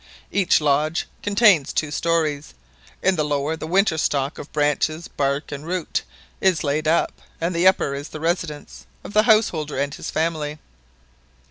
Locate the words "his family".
9.93-10.57